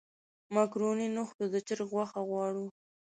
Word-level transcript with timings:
مېکاروني 0.53 1.07
نه 1.15 1.23
خورو 1.27 1.45
د 1.53 1.55
چرګ 1.67 1.87
غوښه 1.95 2.21
غواړو. 2.29 2.65